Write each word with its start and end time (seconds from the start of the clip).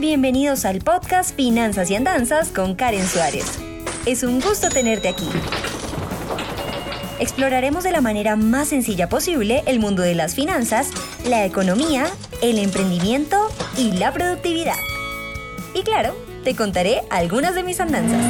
bienvenidos 0.00 0.64
al 0.64 0.80
podcast 0.80 1.36
Finanzas 1.36 1.90
y 1.90 1.94
Andanzas 1.94 2.48
con 2.48 2.74
Karen 2.74 3.06
Suárez. 3.06 3.58
Es 4.06 4.22
un 4.22 4.40
gusto 4.40 4.68
tenerte 4.68 5.08
aquí. 5.08 5.28
Exploraremos 7.20 7.84
de 7.84 7.92
la 7.92 8.00
manera 8.00 8.34
más 8.34 8.68
sencilla 8.68 9.08
posible 9.08 9.62
el 9.66 9.78
mundo 9.78 10.02
de 10.02 10.14
las 10.14 10.34
finanzas, 10.34 10.90
la 11.28 11.44
economía, 11.44 12.06
el 12.42 12.58
emprendimiento 12.58 13.36
y 13.78 13.92
la 13.92 14.12
productividad. 14.12 14.78
Y 15.74 15.82
claro, 15.82 16.16
te 16.42 16.56
contaré 16.56 17.02
algunas 17.10 17.54
de 17.54 17.62
mis 17.62 17.78
andanzas. 17.78 18.20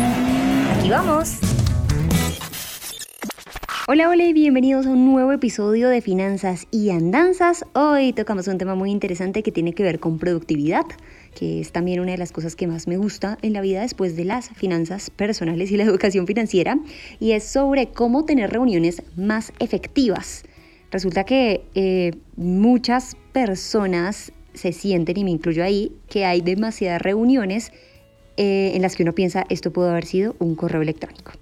Aquí 0.76 0.90
vamos. 0.90 1.38
Hola, 3.86 4.08
hola 4.08 4.24
y 4.24 4.32
bienvenidos 4.32 4.86
a 4.86 4.90
un 4.90 5.04
nuevo 5.04 5.30
episodio 5.32 5.90
de 5.90 6.00
Finanzas 6.00 6.66
y 6.70 6.88
Andanzas. 6.88 7.66
Hoy 7.74 8.14
tocamos 8.14 8.48
un 8.48 8.56
tema 8.56 8.74
muy 8.74 8.90
interesante 8.90 9.42
que 9.42 9.52
tiene 9.52 9.74
que 9.74 9.82
ver 9.82 10.00
con 10.00 10.18
productividad, 10.18 10.86
que 11.34 11.60
es 11.60 11.72
también 11.72 12.00
una 12.00 12.12
de 12.12 12.18
las 12.18 12.32
cosas 12.32 12.56
que 12.56 12.66
más 12.66 12.86
me 12.86 12.96
gusta 12.96 13.38
en 13.42 13.52
la 13.52 13.60
vida 13.60 13.82
después 13.82 14.16
de 14.16 14.24
las 14.24 14.50
finanzas 14.50 15.10
personales 15.10 15.70
y 15.70 15.76
la 15.76 15.84
educación 15.90 16.26
financiera, 16.26 16.78
y 17.20 17.32
es 17.32 17.44
sobre 17.44 17.88
cómo 17.88 18.24
tener 18.24 18.50
reuniones 18.50 19.02
más 19.16 19.52
efectivas. 19.58 20.44
Resulta 20.90 21.24
que 21.24 21.64
eh, 21.74 22.12
muchas 22.36 23.16
personas 23.32 24.32
se 24.54 24.72
sienten, 24.72 25.16
y 25.16 25.24
me 25.24 25.32
incluyo 25.32 25.64
ahí, 25.64 25.92
que 26.08 26.24
hay 26.24 26.40
demasiadas 26.40 27.02
reuniones 27.02 27.72
eh, 28.36 28.72
en 28.74 28.82
las 28.82 28.96
que 28.96 29.02
uno 29.02 29.12
piensa 29.12 29.44
esto 29.48 29.72
pudo 29.72 29.90
haber 29.90 30.06
sido 30.06 30.36
un 30.38 30.54
correo 30.54 30.82
electrónico. 30.82 31.32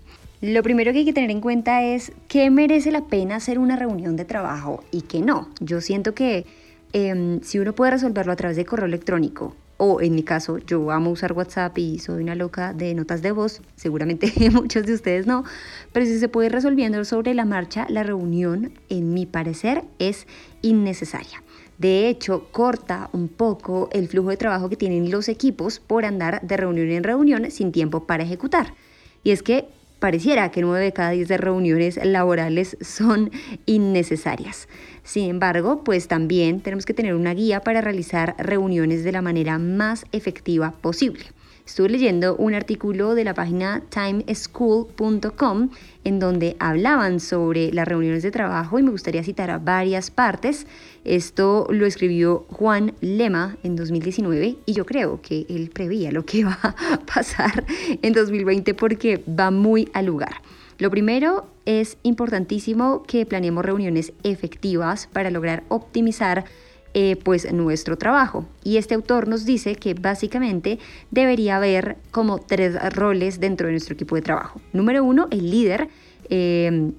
Lo 0.41 0.63
primero 0.63 0.93
que 0.93 0.99
hay 0.99 1.05
que 1.05 1.13
tener 1.13 1.31
en 1.31 1.41
cuenta 1.41 1.85
es 1.85 2.13
qué 2.29 2.51
merece 2.51 2.91
la 2.91 3.03
pena 3.03 3.37
hacer 3.37 3.59
una 3.59 3.77
reunión 3.77 4.17
de 4.17 4.25
trabajo 4.25 4.83
y 4.91 5.03
qué 5.03 5.21
no. 5.21 5.49
Yo 5.61 5.81
siento 5.81 6.15
que 6.15 6.47
em, 6.93 7.41
si 7.43 7.59
uno 7.61 7.75
puede 7.75 7.93
resolverlo 7.93 8.33
a 8.33 8.37
través 8.37 8.57
de 8.57 8.65
correo 8.65 8.87
electrónico 8.87 9.55
o 9.85 10.01
en 10.01 10.15
mi 10.15 10.23
caso, 10.23 10.59
yo 10.59 10.93
amo 10.93 11.11
usar 11.11 11.33
WhatsApp 11.33 11.77
y 11.77 11.99
soy 11.99 12.23
una 12.23 12.37
loca 12.37 12.73
de 12.73 12.95
notas 12.95 13.21
de 13.21 13.33
voz, 13.33 13.63
seguramente 13.75 14.33
muchos 14.53 14.87
de 14.87 14.95
ustedes 14.95 15.27
no, 15.27 15.43
pero 15.93 16.07
si 16.07 16.21
se 16.21 16.29
puede 16.29 16.47
ir 16.47 16.53
resolviendo 16.53 17.05
sobre 17.05 17.35
la 17.35 17.45
marcha, 17.45 17.87
la 17.89 18.05
reunión, 18.05 18.79
en 18.89 19.13
mi 19.13 19.27
parecer, 19.27 19.83
es 19.99 20.29
innecesaria. 20.61 21.43
De 21.79 22.09
hecho, 22.09 22.47
corta 22.53 23.11
un 23.13 23.27
poco 23.27 23.89
el 23.93 24.07
flujo 24.07 24.31
de 24.31 24.37
trabajo 24.37 24.69
que 24.69 24.77
tienen 24.77 25.11
los 25.11 25.29
equipos 25.29 25.81
por 25.81 26.05
andar 26.05 26.41
de 26.43 26.57
reunión 26.57 26.89
en 26.89 27.03
reunión 27.03 27.51
sin 27.51 27.73
tiempo 27.73 28.07
para 28.07 28.23
ejecutar. 28.23 28.75
Y 29.25 29.33
es 29.33 29.43
que 29.43 29.67
pareciera 30.03 30.51
que 30.51 30.63
9 30.63 30.85
de 30.85 30.93
cada 30.93 31.11
10 31.11 31.29
de 31.29 31.37
reuniones 31.39 32.05
laborales 32.05 32.77
son 32.81 33.31
innecesarias. 33.67 34.67
Sin 35.05 35.31
embargo, 35.31 35.85
pues 35.85 36.09
también 36.09 36.61
tenemos 36.61 36.85
que 36.85 36.93
tener 36.93 37.15
una 37.15 37.33
guía 37.35 37.61
para 37.61 37.81
realizar 37.81 38.35
reuniones 38.37 39.05
de 39.05 39.13
la 39.13 39.23
manera 39.23 39.59
más 39.59 40.05
efectiva 40.11 40.73
posible. 40.73 41.27
Estuve 41.65 41.91
leyendo 41.91 42.35
un 42.37 42.55
artículo 42.55 43.15
de 43.15 43.23
la 43.23 43.35
página 43.35 43.83
timeschool.com 43.89 45.71
en 46.03 46.19
donde 46.19 46.57
hablaban 46.59 47.21
sobre 47.21 47.73
las 47.73 47.87
reuniones 47.87 48.25
de 48.25 48.33
trabajo 48.33 48.81
y 48.81 48.83
me 48.83 48.91
gustaría 48.91 49.23
citar 49.23 49.51
a 49.51 49.59
varias 49.59 50.11
partes. 50.11 50.67
Esto 51.05 51.69
lo 51.71 51.87
escribió 51.87 52.47
Juan 52.51 52.95
Lema 53.01 53.57
en 53.63 53.77
2019 53.77 54.57
y 54.67 54.73
yo 54.73 54.85
creo 54.85 55.23
que 55.23 55.47
él 55.49 55.71
preveía 55.73 56.11
lo 56.11 56.25
que 56.25 56.45
va 56.45 56.59
a 56.63 56.99
pasar 57.07 57.65
en 58.03 58.13
2020 58.13 58.75
porque 58.75 59.23
va 59.29 59.53
muy 59.53 59.89
al 59.93 60.07
lugar. 60.07 60.43
Lo 60.79 60.91
primero 60.91 61.47
es 61.65 61.97
importantísimo 62.03 63.05
que 63.05 63.25
planeemos 63.25 63.65
reuniones 63.65 64.13
efectivas 64.25 65.09
para 65.13 65.31
lograr 65.31 65.63
optimizar 65.69 66.45
eh, 66.95 67.17
pues 67.17 67.51
nuestro 67.53 67.97
trabajo. 67.97 68.47
Y 68.65 68.77
este 68.77 68.95
autor 68.95 69.29
nos 69.29 69.45
dice 69.45 69.77
que 69.77 69.95
básicamente 69.95 70.79
debería 71.11 71.57
haber 71.57 71.97
como 72.11 72.39
tres 72.39 72.77
roles 72.95 73.41
dentro 73.41 73.67
de 73.67 73.73
nuestro 73.73 73.95
equipo 73.95 74.15
de 74.15 74.23
trabajo. 74.23 74.61
Número 74.73 75.03
uno, 75.05 75.29
el 75.31 75.51
líder. 75.51 75.89
Em, 76.29 76.93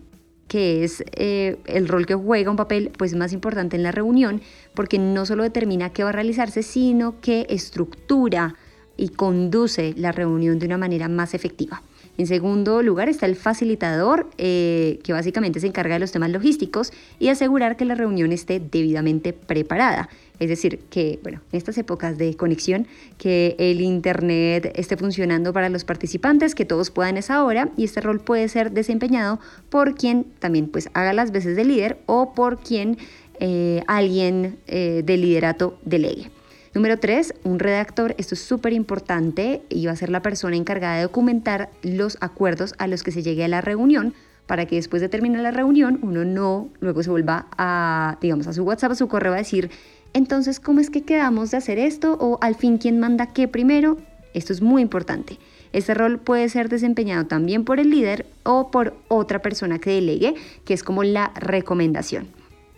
que 0.48 0.84
es 0.84 1.04
eh, 1.14 1.58
el 1.66 1.88
rol 1.88 2.06
que 2.06 2.14
juega 2.14 2.52
un 2.52 2.58
papel 2.58 2.92
pues 2.96 3.16
más 3.16 3.34
importante 3.34 3.76
en 3.76 3.82
la 3.82 3.92
reunión, 3.92 4.42
porque 4.76 5.00
no 5.00 5.26
solo 5.26 5.42
determina 5.42 5.90
qué 5.92 6.04
va 6.04 6.10
a 6.10 6.14
realizarse, 6.14 6.62
sino 6.62 7.20
que 7.22 7.48
estructura 7.50 8.54
y 8.96 9.10
conduce 9.10 9.96
la 9.98 10.12
reunión 10.12 10.60
de 10.60 10.68
una 10.68 10.78
manera 10.78 11.08
más 11.08 11.34
efectiva. 11.34 11.82
En 12.18 12.28
segundo 12.28 12.84
lugar 12.84 13.10
está 13.10 13.26
el 13.26 13.36
facilitador, 13.36 14.30
eh, 14.38 15.00
que 15.04 15.14
básicamente 15.14 15.60
se 15.60 15.68
encarga 15.68 15.96
de 15.96 16.00
los 16.00 16.12
temas 16.12 16.30
logísticos 16.30 16.94
y 17.20 17.30
asegurar 17.30 17.76
que 17.76 17.86
la 17.86 17.96
reunión 17.96 18.32
esté 18.32 18.60
debidamente 18.60 19.34
preparada. 19.34 20.10
Es 20.40 20.50
decir, 20.50 20.80
que, 20.90 21.20
bueno, 21.24 21.42
en 21.52 21.58
estas 21.58 21.78
épocas 21.78 22.18
de 22.18 22.36
conexión, 22.36 22.88
que 23.18 23.56
el 23.58 23.82
Internet 23.82 24.72
esté 24.76 24.96
funcionando 24.96 25.54
para 25.54 25.70
los 25.70 25.86
participantes, 25.86 26.54
que 26.54 26.66
todos 26.66 26.92
puedan 26.92 27.18
esa 27.18 27.44
hora 27.44 27.70
y 27.78 27.86
este 27.86 28.02
rol 28.02 28.20
puede 28.20 28.48
ser 28.48 28.72
desempeñado 28.72 29.40
por 29.70 29.96
quien 29.96 30.26
también 30.40 30.68
pues 30.68 30.90
haga 30.94 31.14
las 31.14 31.32
veces 31.32 31.56
de 31.56 31.66
líder 31.66 31.98
o 32.06 32.34
por 32.34 32.60
quien 32.60 32.98
eh, 33.40 33.84
alguien 33.88 34.60
eh, 34.68 35.02
de 35.04 35.18
liderato 35.18 35.80
delegue. 35.84 36.30
Número 36.74 36.98
tres, 36.98 37.36
un 37.44 37.60
redactor. 37.60 38.16
Esto 38.18 38.34
es 38.34 38.42
súper 38.42 38.74
importante 38.74 39.62
y 39.70 39.86
va 39.86 39.92
a 39.92 39.96
ser 39.96 40.10
la 40.10 40.24
persona 40.24 40.56
encargada 40.56 40.96
de 40.96 41.04
documentar 41.04 41.70
los 41.84 42.18
acuerdos 42.20 42.74
a 42.80 42.88
los 42.88 43.04
que 43.04 43.12
se 43.12 43.22
llegue 43.22 43.44
a 43.44 43.48
la 43.48 43.62
reunión 43.62 44.16
para 44.48 44.66
que 44.66 44.78
después 44.78 45.00
de 45.00 45.08
terminar 45.08 45.42
la 45.42 45.52
reunión 45.52 46.00
uno 46.02 46.26
no 46.26 46.70
luego 46.80 47.04
se 47.04 47.12
vuelva 47.12 47.46
a, 47.58 48.18
digamos, 48.22 48.48
a 48.48 48.54
su 48.54 48.64
WhatsApp, 48.64 48.94
a 48.94 48.96
su 48.96 49.08
correo 49.08 49.34
a 49.34 49.38
decir, 49.38 49.70
entonces, 50.14 50.60
¿cómo 50.60 50.80
es 50.80 50.90
que 50.90 51.04
quedamos 51.04 51.52
de 51.52 51.58
hacer 51.58 51.78
esto? 51.78 52.18
O 52.20 52.40
al 52.42 52.56
fin, 52.56 52.80
¿quién 52.80 53.00
manda 53.00 53.34
qué 53.34 53.48
primero? 53.48 53.98
Esto 54.34 54.52
es 54.52 54.62
muy 54.62 54.82
importante. 54.82 55.38
Este 55.74 55.94
rol 55.94 56.20
puede 56.20 56.50
ser 56.50 56.70
desempeñado 56.70 57.26
también 57.26 57.66
por 57.66 57.80
el 57.80 57.92
líder 57.92 58.26
o 58.44 58.72
por 58.72 58.96
otra 59.10 59.44
persona 59.44 59.78
que 59.78 59.92
delegue, 59.92 60.34
que 60.66 60.74
es 60.74 60.84
como 60.84 61.04
la 61.04 61.32
recomendación. 61.36 62.28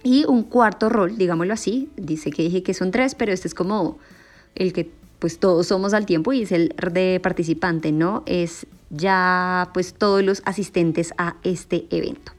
Y 0.06 0.24
un 0.26 0.44
cuarto 0.44 0.88
rol, 0.88 1.18
digámoslo 1.18 1.52
así, 1.52 1.90
dice 1.98 2.30
que 2.30 2.44
dije 2.44 2.62
que 2.62 2.76
son 2.76 2.92
tres, 2.92 3.16
pero 3.16 3.34
este 3.34 3.48
es 3.48 3.56
como 3.56 3.98
el 4.54 4.72
que 4.72 4.92
pues 5.18 5.40
todos 5.40 5.66
somos 5.66 5.96
al 5.96 6.06
tiempo 6.06 6.32
y 6.32 6.44
es 6.44 6.52
el 6.52 6.76
de 6.94 7.20
participante, 7.24 7.92
¿no? 7.92 8.22
Es 8.28 8.68
ya 8.92 9.72
pues 9.74 9.96
todos 9.96 10.22
los 10.22 10.44
asistentes 10.46 11.12
a 11.18 11.38
este 11.42 11.88
evento. 11.90 12.34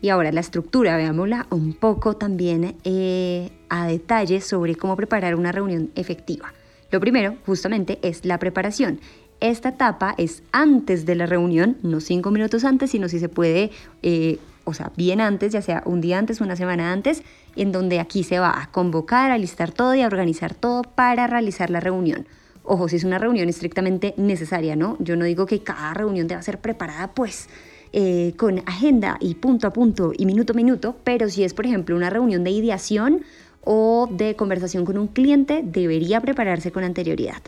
Y 0.00 0.08
ahora 0.08 0.32
la 0.32 0.40
estructura, 0.40 0.96
veámosla 0.96 1.46
un 1.50 1.74
poco 1.74 2.16
también 2.16 2.76
eh, 2.84 3.50
a 3.68 3.86
detalle 3.86 4.40
sobre 4.40 4.74
cómo 4.74 4.96
preparar 4.96 5.34
una 5.34 5.52
reunión 5.52 5.90
efectiva. 5.96 6.54
Lo 6.90 7.00
primero, 7.00 7.36
justamente, 7.44 7.98
es 8.00 8.24
la 8.24 8.38
preparación. 8.38 8.98
Esta 9.40 9.68
etapa 9.68 10.14
es 10.16 10.42
antes 10.52 11.04
de 11.04 11.16
la 11.16 11.26
reunión, 11.26 11.76
no 11.82 12.00
cinco 12.00 12.30
minutos 12.30 12.64
antes, 12.64 12.92
sino 12.92 13.10
si 13.10 13.18
se 13.18 13.28
puede 13.28 13.72
eh, 14.02 14.38
o 14.70 14.74
sea, 14.74 14.92
bien 14.96 15.20
antes, 15.20 15.52
ya 15.52 15.62
sea 15.62 15.82
un 15.84 16.00
día 16.00 16.18
antes, 16.18 16.40
una 16.40 16.56
semana 16.56 16.92
antes, 16.92 17.22
en 17.56 17.72
donde 17.72 18.00
aquí 18.00 18.24
se 18.24 18.38
va 18.38 18.62
a 18.62 18.70
convocar, 18.70 19.30
a 19.30 19.38
listar 19.38 19.70
todo 19.72 19.94
y 19.94 20.02
a 20.02 20.06
organizar 20.06 20.54
todo 20.54 20.82
para 20.82 21.26
realizar 21.26 21.70
la 21.70 21.80
reunión. 21.80 22.26
Ojo, 22.62 22.88
si 22.88 22.96
es 22.96 23.04
una 23.04 23.18
reunión 23.18 23.48
estrictamente 23.48 24.14
necesaria, 24.16 24.76
¿no? 24.76 24.96
Yo 25.00 25.16
no 25.16 25.24
digo 25.24 25.46
que 25.46 25.62
cada 25.62 25.94
reunión 25.94 26.28
deba 26.28 26.42
ser 26.42 26.60
preparada, 26.60 27.12
pues, 27.14 27.48
eh, 27.92 28.34
con 28.36 28.60
agenda 28.66 29.16
y 29.20 29.34
punto 29.34 29.66
a 29.66 29.72
punto 29.72 30.12
y 30.16 30.24
minuto 30.24 30.52
a 30.52 30.56
minuto, 30.56 30.96
pero 31.02 31.28
si 31.28 31.42
es, 31.42 31.54
por 31.54 31.66
ejemplo, 31.66 31.96
una 31.96 32.10
reunión 32.10 32.44
de 32.44 32.50
ideación 32.50 33.22
o 33.62 34.08
de 34.10 34.36
conversación 34.36 34.84
con 34.84 34.96
un 34.98 35.08
cliente, 35.08 35.62
debería 35.64 36.20
prepararse 36.20 36.70
con 36.70 36.84
anterioridad. 36.84 37.42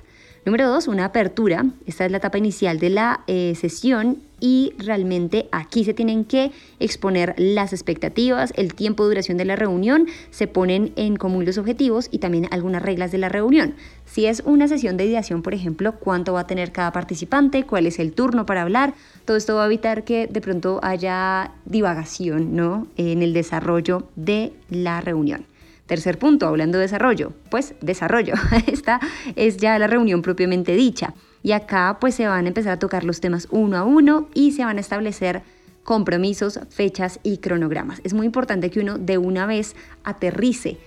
Número 0.44 0.68
dos, 0.68 0.88
una 0.88 1.04
apertura. 1.04 1.66
Esta 1.86 2.04
es 2.04 2.10
la 2.10 2.16
etapa 2.16 2.36
inicial 2.36 2.80
de 2.80 2.90
la 2.90 3.20
eh, 3.28 3.54
sesión 3.54 4.18
y 4.40 4.74
realmente 4.76 5.48
aquí 5.52 5.84
se 5.84 5.94
tienen 5.94 6.24
que 6.24 6.50
exponer 6.80 7.32
las 7.38 7.72
expectativas, 7.72 8.52
el 8.56 8.74
tiempo 8.74 9.04
de 9.04 9.10
duración 9.10 9.38
de 9.38 9.44
la 9.44 9.54
reunión, 9.54 10.08
se 10.32 10.48
ponen 10.48 10.92
en 10.96 11.14
común 11.14 11.44
los 11.44 11.58
objetivos 11.58 12.08
y 12.10 12.18
también 12.18 12.48
algunas 12.50 12.82
reglas 12.82 13.12
de 13.12 13.18
la 13.18 13.28
reunión. 13.28 13.76
Si 14.04 14.26
es 14.26 14.42
una 14.44 14.66
sesión 14.66 14.96
de 14.96 15.04
ideación, 15.04 15.42
por 15.42 15.54
ejemplo, 15.54 15.92
cuánto 16.00 16.32
va 16.32 16.40
a 16.40 16.46
tener 16.48 16.72
cada 16.72 16.90
participante, 16.90 17.62
cuál 17.62 17.86
es 17.86 18.00
el 18.00 18.12
turno 18.12 18.44
para 18.44 18.62
hablar, 18.62 18.94
todo 19.24 19.36
esto 19.36 19.54
va 19.54 19.62
a 19.62 19.66
evitar 19.66 20.02
que 20.02 20.26
de 20.26 20.40
pronto 20.40 20.80
haya 20.82 21.52
divagación 21.66 22.56
¿no? 22.56 22.88
en 22.96 23.22
el 23.22 23.32
desarrollo 23.32 24.08
de 24.16 24.52
la 24.70 25.00
reunión. 25.00 25.46
Tercer 25.86 26.18
punto, 26.18 26.46
hablando 26.46 26.78
de 26.78 26.82
desarrollo, 26.82 27.32
pues 27.50 27.74
desarrollo. 27.80 28.34
Esta 28.66 29.00
es 29.36 29.56
ya 29.56 29.78
la 29.78 29.86
reunión 29.86 30.22
propiamente 30.22 30.74
dicha. 30.74 31.14
Y 31.42 31.52
acá 31.52 31.98
pues 32.00 32.14
se 32.14 32.26
van 32.26 32.44
a 32.44 32.48
empezar 32.48 32.72
a 32.72 32.78
tocar 32.78 33.04
los 33.04 33.20
temas 33.20 33.48
uno 33.50 33.76
a 33.76 33.84
uno 33.84 34.28
y 34.32 34.52
se 34.52 34.64
van 34.64 34.78
a 34.78 34.80
establecer 34.80 35.42
compromisos, 35.82 36.60
fechas 36.70 37.18
y 37.22 37.38
cronogramas. 37.38 38.00
Es 38.04 38.14
muy 38.14 38.26
importante 38.26 38.70
que 38.70 38.80
uno 38.80 38.98
de 38.98 39.18
una 39.18 39.46
vez 39.46 39.74
aterrice 40.04 40.78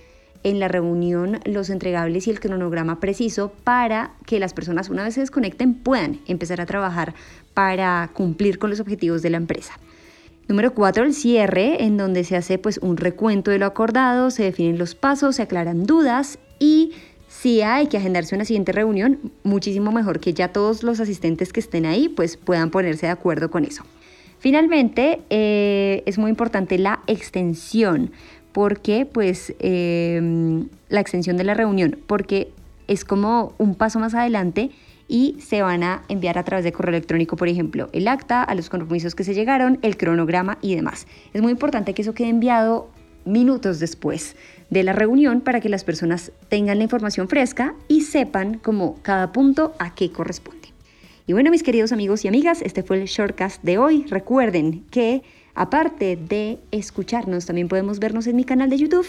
en 0.42 0.60
la 0.60 0.68
reunión 0.68 1.40
los 1.44 1.70
entregables 1.70 2.26
y 2.26 2.30
el 2.30 2.40
cronograma 2.40 3.00
preciso 3.00 3.52
para 3.64 4.12
que 4.26 4.38
las 4.38 4.54
personas 4.54 4.88
una 4.88 5.02
vez 5.02 5.14
se 5.14 5.20
desconecten 5.20 5.74
puedan 5.74 6.20
empezar 6.26 6.60
a 6.60 6.66
trabajar 6.66 7.14
para 7.52 8.10
cumplir 8.12 8.58
con 8.58 8.70
los 8.70 8.80
objetivos 8.80 9.22
de 9.22 9.30
la 9.30 9.38
empresa. 9.38 9.78
Número 10.48 10.74
cuatro, 10.74 11.04
el 11.04 11.12
cierre, 11.12 11.84
en 11.84 11.96
donde 11.96 12.22
se 12.22 12.36
hace 12.36 12.58
pues 12.58 12.78
un 12.78 12.96
recuento 12.96 13.50
de 13.50 13.58
lo 13.58 13.66
acordado, 13.66 14.30
se 14.30 14.44
definen 14.44 14.78
los 14.78 14.94
pasos, 14.94 15.36
se 15.36 15.42
aclaran 15.42 15.84
dudas 15.84 16.38
y 16.60 16.92
si 17.28 17.62
hay 17.62 17.88
que 17.88 17.96
agendarse 17.96 18.34
una 18.34 18.44
siguiente 18.44 18.70
reunión, 18.70 19.32
muchísimo 19.42 19.90
mejor 19.90 20.20
que 20.20 20.34
ya 20.34 20.52
todos 20.52 20.84
los 20.84 21.00
asistentes 21.00 21.52
que 21.52 21.60
estén 21.60 21.84
ahí 21.84 22.08
pues 22.08 22.36
puedan 22.36 22.70
ponerse 22.70 23.06
de 23.06 23.12
acuerdo 23.12 23.50
con 23.50 23.64
eso. 23.64 23.84
Finalmente, 24.38 25.20
eh, 25.30 26.02
es 26.06 26.18
muy 26.18 26.30
importante 26.30 26.78
la 26.78 27.00
extensión, 27.08 28.12
porque 28.52 29.04
pues 29.04 29.54
em, 29.58 30.68
la 30.88 31.00
extensión 31.00 31.36
de 31.36 31.44
la 31.44 31.54
reunión, 31.54 31.98
porque 32.06 32.52
es 32.86 33.04
como 33.04 33.54
un 33.58 33.74
paso 33.74 33.98
más 33.98 34.14
adelante 34.14 34.70
y 35.08 35.36
se 35.40 35.62
van 35.62 35.82
a 35.82 36.02
enviar 36.08 36.38
a 36.38 36.44
través 36.44 36.64
de 36.64 36.72
correo 36.72 36.90
electrónico, 36.90 37.36
por 37.36 37.48
ejemplo, 37.48 37.88
el 37.92 38.08
acta, 38.08 38.42
a 38.42 38.54
los 38.54 38.68
compromisos 38.68 39.14
que 39.14 39.24
se 39.24 39.32
llegaron, 39.34 39.78
el 39.82 39.96
cronograma 39.96 40.58
y 40.62 40.74
demás. 40.74 41.06
Es 41.32 41.42
muy 41.42 41.52
importante 41.52 41.94
que 41.94 42.02
eso 42.02 42.14
quede 42.14 42.28
enviado 42.28 42.90
minutos 43.24 43.78
después 43.80 44.36
de 44.70 44.82
la 44.82 44.92
reunión 44.92 45.40
para 45.40 45.60
que 45.60 45.68
las 45.68 45.84
personas 45.84 46.32
tengan 46.48 46.78
la 46.78 46.84
información 46.84 47.28
fresca 47.28 47.74
y 47.88 48.00
sepan 48.02 48.58
como 48.58 49.00
cada 49.02 49.32
punto 49.32 49.74
a 49.78 49.94
qué 49.94 50.10
corresponde. 50.10 50.68
Y 51.26 51.32
bueno, 51.32 51.50
mis 51.50 51.64
queridos 51.64 51.92
amigos 51.92 52.24
y 52.24 52.28
amigas, 52.28 52.62
este 52.62 52.84
fue 52.84 53.00
el 53.00 53.06
shortcast 53.06 53.62
de 53.64 53.78
hoy. 53.78 54.04
Recuerden 54.08 54.84
que 54.90 55.22
aparte 55.54 56.16
de 56.16 56.60
escucharnos, 56.70 57.46
también 57.46 57.68
podemos 57.68 57.98
vernos 57.98 58.28
en 58.28 58.36
mi 58.36 58.44
canal 58.44 58.70
de 58.70 58.78
YouTube, 58.78 59.06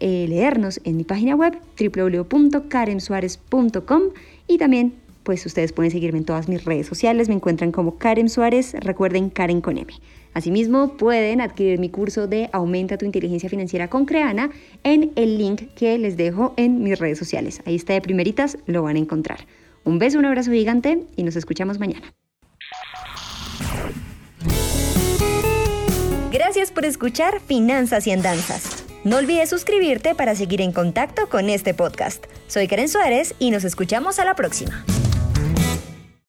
eh, 0.00 0.26
leernos 0.28 0.80
en 0.82 0.96
mi 0.96 1.04
página 1.04 1.36
web 1.36 1.56
www.karensuarez.com 1.78 4.02
y 4.48 4.58
también 4.58 5.03
pues 5.24 5.44
ustedes 5.46 5.72
pueden 5.72 5.90
seguirme 5.90 6.18
en 6.18 6.24
todas 6.24 6.48
mis 6.48 6.64
redes 6.64 6.86
sociales, 6.86 7.28
me 7.28 7.34
encuentran 7.34 7.72
como 7.72 7.98
Karen 7.98 8.28
Suárez, 8.28 8.74
recuerden 8.74 9.30
Karen 9.30 9.60
con 9.60 9.78
M. 9.78 9.92
Asimismo, 10.34 10.96
pueden 10.96 11.40
adquirir 11.40 11.78
mi 11.78 11.88
curso 11.88 12.26
de 12.26 12.50
Aumenta 12.52 12.98
tu 12.98 13.06
inteligencia 13.06 13.48
financiera 13.48 13.88
con 13.88 14.04
Creana 14.04 14.50
en 14.82 15.12
el 15.16 15.38
link 15.38 15.62
que 15.74 15.96
les 15.98 16.16
dejo 16.16 16.54
en 16.56 16.82
mis 16.82 16.98
redes 16.98 17.18
sociales. 17.18 17.62
Ahí 17.64 17.76
está 17.76 17.94
de 17.94 18.00
primeritas, 18.00 18.58
lo 18.66 18.82
van 18.82 18.96
a 18.96 18.98
encontrar. 18.98 19.46
Un 19.84 19.98
beso, 19.98 20.18
un 20.18 20.24
abrazo 20.24 20.50
gigante 20.50 21.04
y 21.16 21.22
nos 21.22 21.36
escuchamos 21.36 21.78
mañana. 21.78 22.14
Gracias 26.32 26.72
por 26.72 26.84
escuchar 26.84 27.40
Finanzas 27.40 28.06
y 28.08 28.10
Andanzas. 28.10 28.84
No 29.04 29.18
olvides 29.18 29.50
suscribirte 29.50 30.14
para 30.14 30.34
seguir 30.34 30.60
en 30.62 30.72
contacto 30.72 31.28
con 31.28 31.48
este 31.48 31.74
podcast. 31.74 32.24
Soy 32.48 32.66
Karen 32.66 32.88
Suárez 32.88 33.34
y 33.38 33.50
nos 33.50 33.64
escuchamos 33.64 34.18
a 34.18 34.24
la 34.24 34.34
próxima. 34.34 34.84